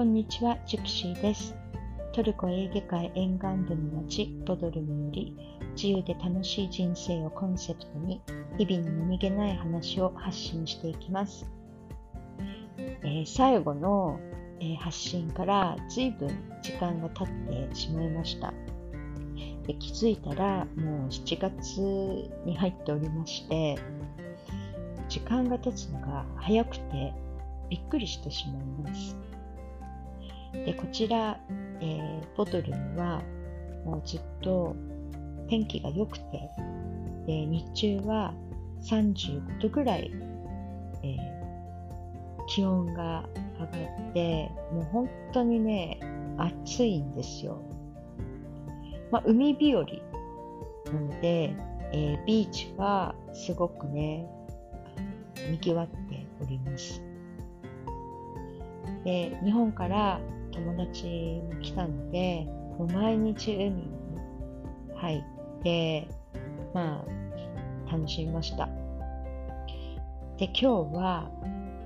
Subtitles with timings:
[0.00, 1.54] こんにちは、ジプシーです。
[2.14, 5.36] トルコエーゲ海沿岸部の町、ボドルムより、
[5.76, 8.22] 自由で楽しい人生をコンセプトに、
[8.56, 11.46] 日々の何気ない話を発信していきます。
[12.78, 14.18] えー最後の、
[14.60, 16.28] えー発信から随分
[16.62, 18.54] 時間が経ってしまいました。
[19.66, 21.78] で気づいたらもう7月
[22.46, 23.76] に入っておりまして、
[25.10, 27.12] 時間が経つのが早くて
[27.68, 29.29] びっくりしてしまいます。
[30.52, 31.38] でこちら、
[31.80, 33.22] えーボトルには
[33.84, 34.74] もうずっと
[35.48, 36.50] 天気が良くて
[37.26, 38.32] で日中は
[38.82, 40.10] 35度ぐらい、
[41.02, 41.40] えー
[42.48, 43.24] 気温が
[43.60, 46.00] 上がってもう本当にね
[46.36, 47.62] 暑いんですよ。
[49.12, 49.90] まあ、海日和な
[50.92, 51.54] ので、
[51.92, 54.26] えービーチはすごくね
[55.48, 57.00] にぎわっております。
[59.04, 60.20] で日本から
[60.52, 62.46] 友達も来たので
[62.78, 63.90] もう毎日海に
[64.96, 65.24] 入
[65.58, 66.08] って
[66.74, 67.04] ま
[67.88, 68.68] あ楽しみました。
[70.38, 71.30] で今日は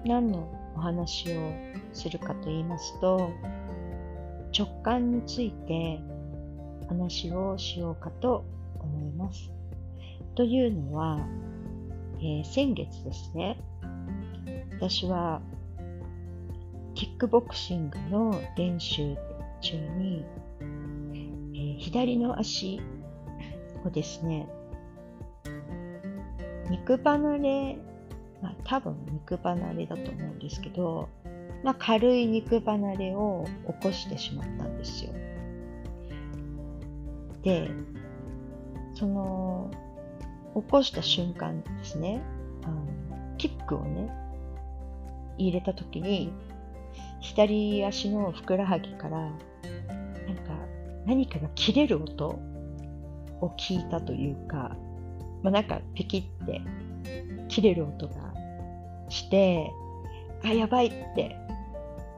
[0.05, 1.53] 何のお話を
[1.93, 3.31] するかと言いますと
[4.57, 6.01] 直感について
[6.89, 8.45] 話をしようかと
[8.79, 9.51] 思います。
[10.37, 11.19] というのは、
[12.19, 13.59] えー先月ですね。
[14.79, 15.41] 私は
[16.95, 19.17] キックボクシングの練習
[19.61, 20.25] 中に、
[20.61, 22.81] えー左の足
[23.85, 24.49] をですね、
[26.71, 27.79] 肉離れ、
[28.41, 31.09] まあ、多分肉離れだと思うんですけど、
[31.63, 35.13] まあ、軽い肉離れを起こしてしまったんですよ。
[37.43, 37.71] で、
[38.95, 39.71] その、
[40.55, 42.23] 起こした瞬間ですね、
[42.63, 42.87] あの
[43.37, 44.11] キックをね、
[45.37, 46.33] 入れた時に、
[47.25, 50.53] 左足のふくらはぎからなんか
[51.07, 54.77] 何かが切れる音を聞いたというか、
[55.43, 56.61] まあ、なんかピキって
[57.49, 58.15] 切れる音が
[59.09, 59.73] して
[60.43, 61.37] あやばいって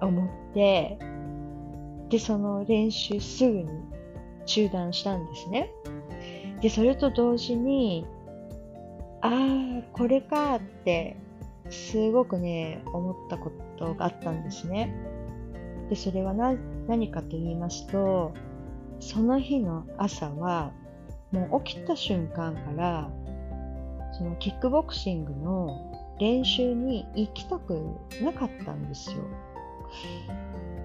[0.01, 0.99] 思って
[2.11, 3.69] でその練習すぐに
[4.45, 5.71] 中断したんですね。
[6.61, 8.07] でそれと同時に
[9.21, 11.17] ああこれかって
[11.71, 14.95] すごくね、思ったことがあったんですね。
[15.89, 18.33] で、それは何かと言いますと、
[19.01, 20.73] その日の朝は、
[21.33, 23.11] もう起きた瞬間から、
[24.13, 27.79] そのキックボクシングの練習に行きたく
[28.23, 29.19] なかったんですよ。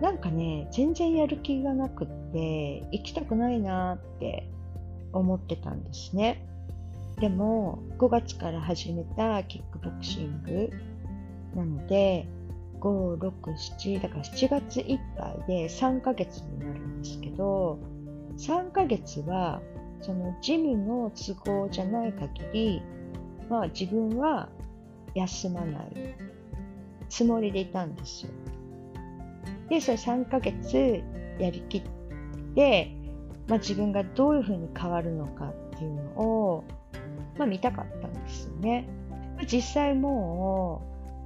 [0.02, 4.50] なんかね、全然やる気がなくって、行きたくないなって
[5.14, 6.46] 思ってたんですね。
[7.22, 10.70] でも5月から始めたキックボクシング
[11.56, 12.28] なので
[12.80, 13.32] 5、6、
[13.80, 17.80] 7だから7月いっぱいで3ヶ月になるんですけど
[18.38, 19.62] 3ヶ月は
[20.02, 22.82] そのジムの都合じゃない限り
[23.50, 24.50] まあ自分は
[25.14, 26.16] 休まない
[27.12, 28.32] つもりでいたんですよ。
[29.70, 31.04] で、それ3ヶ月
[31.38, 31.84] やりきっ
[32.56, 32.92] て、
[33.48, 36.64] まあ、自分がどういうふうに変わるのかっていうのを
[37.42, 38.88] まあ、見たかったんですよね。
[39.52, 40.84] 実際も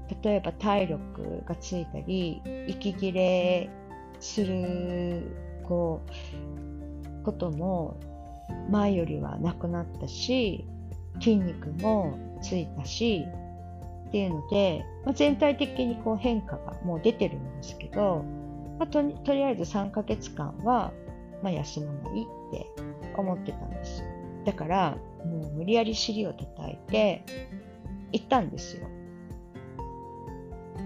[0.09, 3.69] う、例えば体力がついたり、息切れ
[4.21, 5.23] する、
[5.67, 5.99] こ
[7.21, 7.99] う、ことも
[8.69, 10.65] 前よりはなくなったし、
[11.15, 13.25] 筋肉もついたし、
[14.07, 18.23] っていうので、まあ、全体的にこう変化がもう出てるんですけど、
[18.79, 20.93] まあ、ととりあえず3ヶ月間は、
[21.43, 22.67] まあ、休まないって
[23.17, 24.01] 思ってたんです。
[24.45, 27.23] だから、もう無理やり尻を叩いて
[28.11, 28.87] 行ったんですよ。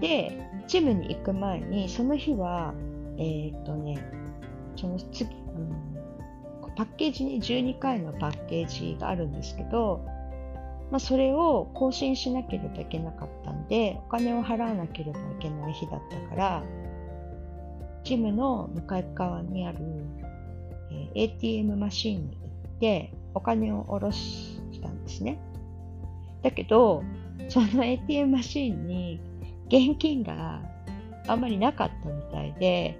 [0.00, 2.74] で、ジムに行く前に、その日は、
[3.18, 3.98] えーっとね、
[4.76, 5.90] その次、うん
[6.76, 10.02] パッケージに12回のパッケージがあるんですけど、
[10.90, 16.62] まあ、それを更新しなければいけなかったんで、お金を払わなければいけない日だったから、
[18.02, 19.78] ジムの向かい側にある、
[21.14, 25.38] え ATM マシンに行って、お金を下ろしたんですね。
[26.42, 27.02] だけど、
[27.48, 29.20] その ATM マシンに
[29.66, 30.62] 現金が
[31.26, 32.98] あんまりなかったみたいで、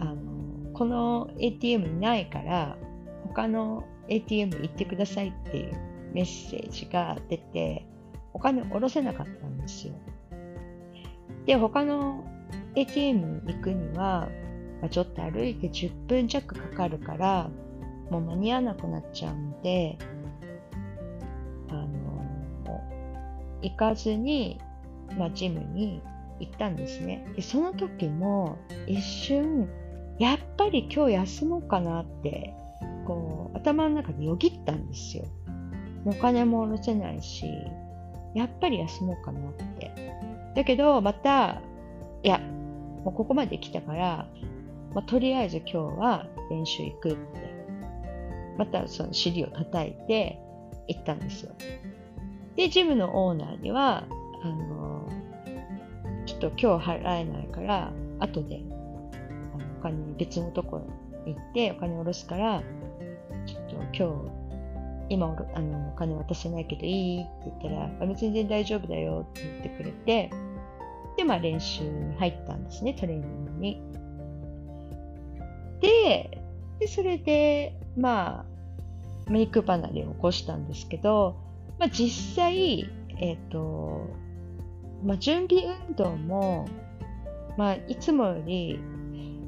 [0.00, 2.76] あの、この ATM にないから、
[3.24, 5.72] 他の ATM 行ってくださいっていう
[6.12, 7.86] メッセージが出て、
[8.32, 9.94] お金を下ろせなかったんですよ。
[11.46, 12.24] で、他の
[12.74, 14.28] ATM 行くには、
[14.80, 17.50] まあちょっと歩いて10分弱かかるから、
[18.10, 19.98] もう間に合わなくなっちゃうので、
[21.70, 21.84] あの、
[23.62, 24.60] 行かずに、
[25.18, 26.02] まあ、ジムに
[26.40, 27.26] 行ったんですね。
[27.36, 29.68] で、その時も一瞬、
[30.18, 32.54] やっぱり今日休もうかなって、
[33.06, 35.24] こう、頭の中でよぎったんですよ。
[36.06, 37.46] お金も下ろせないし、
[38.34, 39.92] やっぱり休もうかなって。
[40.54, 41.62] だけど、また、
[42.22, 44.28] いや、もうここまで来たから、
[44.94, 47.16] まあ、とりあえず今日は練習行くっ、
[48.58, 50.38] またその尻を叩いて
[50.88, 51.52] 行ったんですよ。
[52.56, 54.04] で、ジムのオーナーには、
[54.42, 55.08] あの、
[56.26, 58.62] ちょっと今日払えないから、後で、
[59.54, 60.86] あのお金別のところ
[61.26, 62.62] 行ってお金下ろすから、
[63.46, 64.44] ちょっと今日
[65.08, 70.30] 今あのお金渡せないけどいいって言ったら、あ全然大丈夫だよって言ってくれて、
[71.16, 73.82] で、まあ練習に入ったんですね、トレーニングに。
[75.80, 76.42] で、
[76.80, 78.44] でそれで、ま
[79.28, 81.36] あ、メイク離れを起こしたんですけど、
[81.78, 84.08] まあ実際、えっ、ー、と、
[85.04, 86.68] まあ準備運動も、
[87.56, 88.80] まあいつもより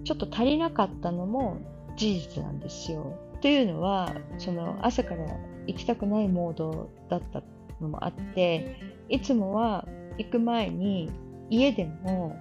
[0.05, 1.59] ちょっと足りなかったのも
[1.97, 3.19] 事実なんですよ。
[3.43, 5.27] というのは、その朝から
[5.67, 7.43] 行きたくないモードだった
[7.81, 8.77] のもあって、
[9.09, 9.87] いつもは
[10.19, 11.11] 行く前に
[11.51, 12.41] 家でも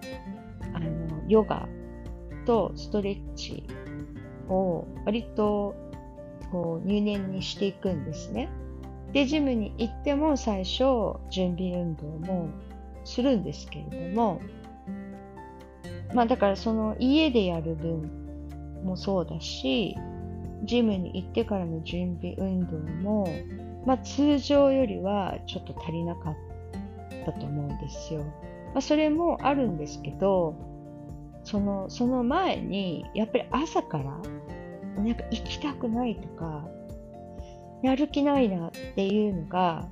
[0.73, 1.67] あのヨガ
[2.45, 3.67] とストレッチ
[4.49, 5.75] を割と
[6.51, 8.49] こう入念にしていくんですね。
[9.13, 10.83] で、ジムに行っても最初
[11.29, 12.49] 準備運動も
[13.03, 14.41] するんですけれども、
[16.13, 18.09] まあだからその家でやる分
[18.83, 19.95] もそうだし、
[20.63, 23.27] ジムに行ってからの準備運動も、
[23.85, 26.35] まあ、通常よりはちょっと足りなかっ
[27.25, 28.23] たと思うんですよ。
[28.73, 30.55] まあ、それもあるんですけど、
[31.43, 34.19] その、その前に、やっぱり朝から、
[35.01, 36.67] なんか行きたくないとか、
[37.83, 39.87] やる気ないなっていうのが、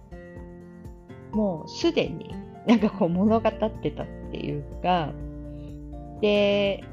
[1.32, 2.34] もうすでに
[2.68, 5.12] なんかこう物語ってたっていうか、
[6.22, 6.84] で、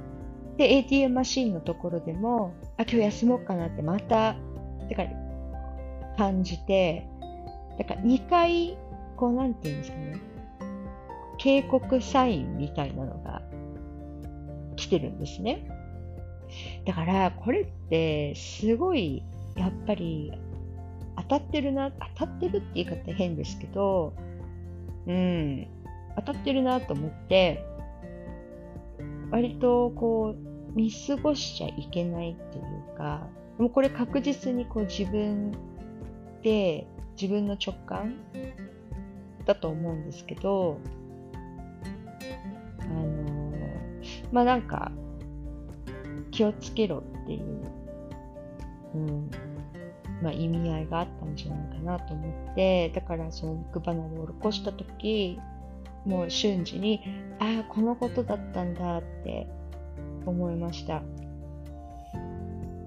[0.57, 4.35] で、ATM マシンのところでも、あ、今日休もうかなってまた、
[4.89, 5.05] だか
[6.19, 7.07] 感じて、
[7.79, 8.77] だから2回、
[9.17, 10.17] こうなんていうんですかね、
[11.39, 13.43] 警告サインみたいなのが
[14.77, 15.67] 来てるんですね。
[16.87, 19.23] だから、これってすごい、
[19.57, 20.33] やっぱり
[21.17, 24.15] 当たってるな、当たってるって言い方変ですけど、
[25.07, 25.67] うん、
[26.17, 27.65] 当たってるなと思って、
[29.31, 33.27] 割とこう、見過ごしちゃいけないっていうか、
[33.59, 35.53] もうこれ確実にこう自分
[36.43, 36.87] で
[37.21, 38.15] 自分の直感
[39.45, 40.79] だと思うんですけど、
[42.81, 43.53] あの
[44.33, 44.93] まあなんか
[46.41, 47.43] 気をつけろっていう、
[48.95, 49.31] うん
[50.23, 55.39] まあ、意味合いがあったんじゃないかなと思って、だからその肉離れを起こした時、
[56.07, 57.03] もう瞬時に、
[57.39, 59.49] ああ、このことだったんだって
[60.25, 61.03] 思いました。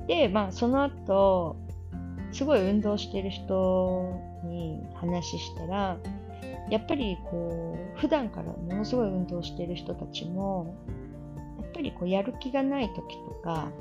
[0.07, 1.55] で、まあその後、
[2.31, 5.97] すごい運動してる人に話したら、
[6.71, 10.73] やっぱりこう、普段からものすごい運動してる人たちも、
[11.73, 13.71] ぱりこう、やる気がない時とか、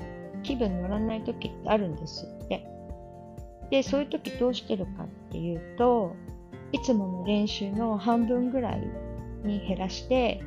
[0.43, 2.65] 気分乗らない時ってあるんですって。
[3.69, 6.15] で、そういう時どうしてるかっていうと、
[6.71, 8.81] いつもの練習の半分ぐらい
[9.43, 10.41] に減らして、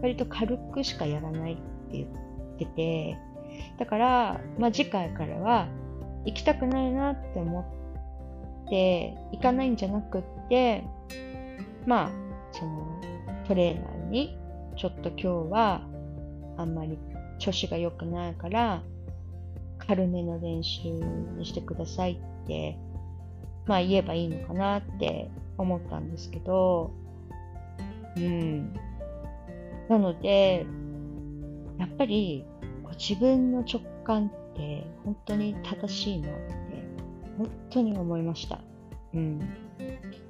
[0.00, 1.62] 割と軽くしかやらないって
[1.92, 3.18] 言ってて、
[3.78, 5.68] だから、まあ、次回からは
[6.24, 7.60] 行きたくないなって思
[8.66, 10.84] って行かないんじゃなくって、
[11.86, 12.10] まあ、
[12.52, 13.00] その
[13.46, 14.38] トレーナーに
[14.76, 15.82] ちょっと今日は
[16.56, 16.98] あんまり
[17.38, 18.82] 調子が良くないから
[19.78, 20.88] 軽めの練習
[21.36, 22.78] にしてくださいって、
[23.66, 26.92] まあ言えばいいのかなって思ったんですけど、
[28.16, 28.72] うん。
[29.88, 30.66] なので、
[31.78, 32.44] やっぱり
[32.98, 36.52] 自分の直感って本当に正しいなって
[37.38, 38.60] 本当に思いました。
[39.14, 39.40] うん。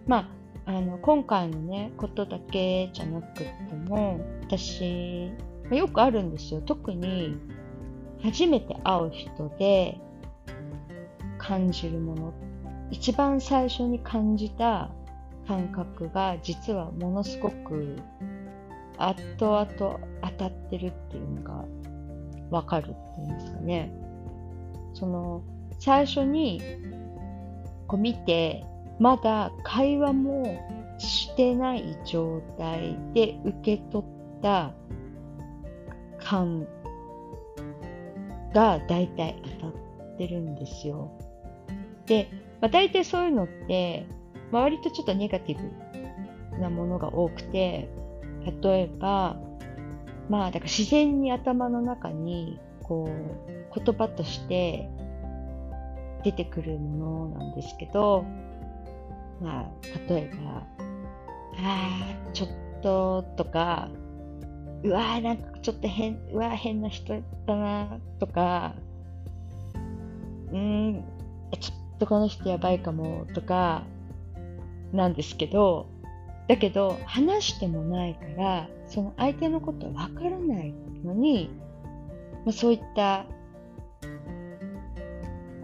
[0.07, 0.31] ま
[0.67, 3.45] あ、あの、今回のね、ことだけじゃなくって
[3.88, 5.31] も、私、
[5.73, 6.61] まよくあるんですよ。
[6.61, 7.38] 特に、
[8.23, 9.99] 初めて会う人で
[11.38, 12.35] 感じるもの。
[12.91, 14.91] 一番最初に感じた
[15.49, 17.97] 感覚が実はものすごく
[18.99, 19.67] 後々
[20.21, 21.64] 当たってるっていうのが
[22.50, 23.93] わかるっていうんですかね。
[24.93, 25.43] その、
[25.79, 26.61] 最初に
[27.87, 28.62] こう見て、
[29.00, 30.61] まだ会話も
[30.99, 34.75] してない状態で受け取った
[36.32, 36.66] 感
[38.54, 41.10] が大体当たってるんですよ。
[42.06, 42.30] で、
[42.62, 44.06] まあ、大体そういうのって、
[44.50, 45.58] まあ、割とちょっとネガティ
[46.50, 47.90] ブなものが多くて、
[48.62, 49.36] 例えば、
[50.30, 54.88] まあ、だから自然に頭の中に、こう、言葉として
[56.24, 58.24] 出てくるものなんですけど、
[59.42, 59.70] まあ、
[60.08, 60.66] 例えば、
[61.58, 62.48] ああ、ちょっ
[62.82, 63.90] ととか、
[64.84, 68.74] うわーなんかちょっと変、うわ変な人だなとか、
[70.50, 71.04] うーん、
[71.60, 73.84] ちょっとこの人やばいかもとか、
[74.92, 75.86] なんですけど、
[76.48, 80.74] だけど話してもないから、その相手のことわからない
[81.04, 81.50] のに、
[82.44, 83.24] まあ、そういった、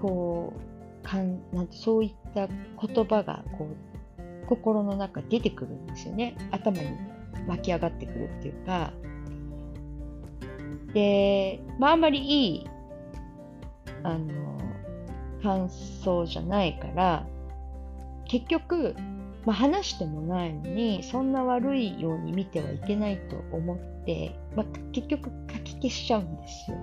[0.00, 0.52] こ
[1.02, 6.36] う、かんなんてそういった言葉がこう心の中出てくるんですよね。
[6.50, 7.17] 頭に。
[7.48, 8.92] 湧き上がってくるっていうか。
[10.92, 12.66] で、まああんまりいい、
[14.02, 14.58] あの、
[15.42, 17.26] 感想じゃないから、
[18.26, 18.94] 結局、
[19.44, 26.76] まあ、話してもないのに、そんな悪いように見てはいけないと思って、まあ、結局書き消しちゃうんですよ。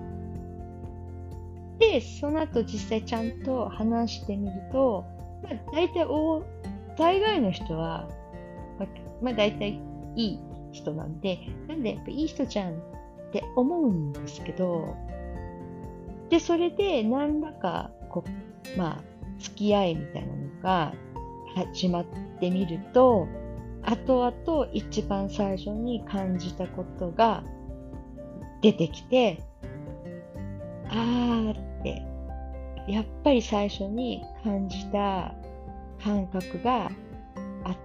[1.78, 5.04] で、その後実際ちゃんと話してみると、
[5.42, 6.42] まあ、大体大、
[6.98, 8.08] 大概の人は、
[8.78, 8.88] まあ、
[9.22, 9.80] まあ、大体
[10.16, 10.40] いい
[10.76, 12.74] 人なんで、なんでやっぱいい人じゃんっ
[13.32, 14.94] て思うんですけど、
[16.28, 18.24] で、それで何らか、こ
[18.74, 19.04] う、まあ、
[19.38, 20.94] 付き合いみたいなのが
[21.54, 22.04] 始まっ
[22.40, 23.26] てみると、
[23.82, 27.44] 後々一番最初に感じたことが
[28.60, 29.42] 出てきて、
[30.88, 32.02] あーって、
[32.88, 35.34] やっぱり最初に感じた
[36.02, 36.90] 感覚が
[37.64, 37.76] あっ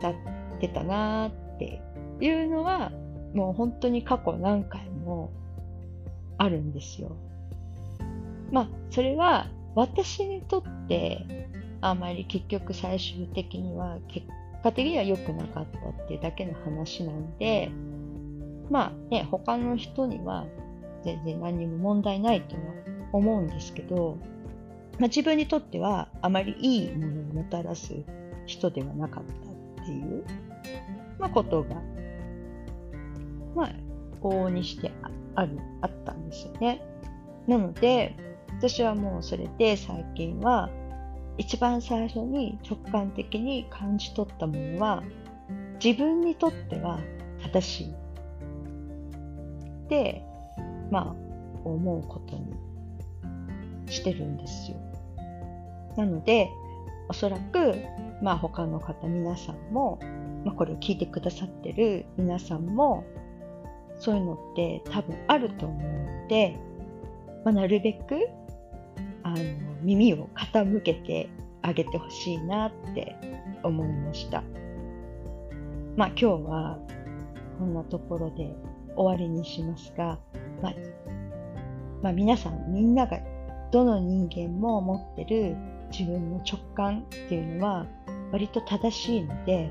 [0.00, 0.14] たっ
[0.60, 1.80] てたなーって
[2.20, 2.90] いうのは、
[3.34, 5.30] もう本当に過去何回も
[6.38, 7.16] あるんですよ。
[8.50, 11.48] まあ、それは私にとって
[11.80, 14.26] あまり結局最終的には結
[14.62, 17.70] 果的には良くなかったっていうだけの話なんで、
[18.70, 20.46] まあね、他の人には
[21.04, 22.62] 全然何にも問題ないとは
[23.12, 24.18] 思うんですけど、
[24.98, 27.92] まあ、自分にとってはあまりいいものをもたらす
[28.46, 30.24] 人ではなかったっていう、
[31.18, 31.76] まあ、ことが、
[33.54, 33.72] まあ、
[34.22, 34.90] 往々にして
[35.34, 36.82] ある、あったんですよね。
[37.46, 38.16] なので、
[38.58, 40.70] 私はもうそれで最近は、
[41.36, 45.02] 一番最初に直感的に感じ取ったものは、
[45.84, 47.00] 自分にとっては
[47.42, 47.94] 正しい。
[49.88, 50.22] で、
[50.90, 51.16] まあ、
[51.64, 52.54] 思うことに
[53.90, 54.76] してるんですよ。
[55.96, 56.50] なので、
[57.08, 57.74] おそらく、
[58.22, 59.98] まあ他の方皆さんも、
[60.44, 63.04] まあこれを聞いてくださってる皆さんも、
[64.04, 66.58] そういうのって多分あると思うので、
[67.42, 68.28] まあ、なるべく
[69.22, 69.36] あの
[69.80, 71.30] 耳を傾けて
[71.62, 73.16] あげてほしいなって
[73.62, 74.42] 思いました。
[75.96, 76.78] まあ今日は
[77.58, 78.54] こんなところで
[78.94, 80.18] 終わりにしますが、
[80.60, 80.74] まあ、
[82.02, 83.18] まあ、皆さんみんなが
[83.72, 85.56] どの人間も持ってる
[85.90, 87.86] 自分の直感っていうのは
[88.32, 89.70] 割と正しいので、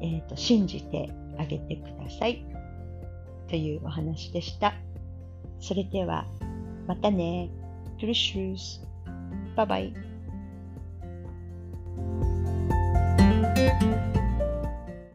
[0.00, 2.51] えーと、信じてあげてください
[3.52, 4.72] というお話でした。
[5.60, 6.24] それでは、
[6.86, 7.50] またね。
[7.98, 8.80] トゥルシューズ。
[9.54, 9.94] バイバイ。